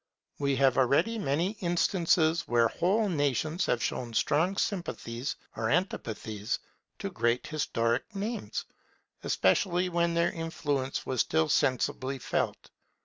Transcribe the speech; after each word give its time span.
We 0.39 0.55
have 0.55 0.79
already 0.79 1.19
many 1.19 1.51
instances 1.59 2.47
where 2.47 2.67
whole 2.69 3.07
nations 3.07 3.67
have 3.67 3.83
shown 3.83 4.15
strong 4.15 4.57
sympathies 4.57 5.35
or 5.55 5.69
antipathies 5.69 6.57
to 6.97 7.11
great 7.11 7.45
historical 7.45 8.17
names, 8.19 8.65
especially 9.23 9.89
when 9.89 10.15
their 10.15 10.31
influence 10.31 11.05
was 11.05 11.21
still 11.21 11.49
sensibly 11.49 12.17
felt. 12.17 12.71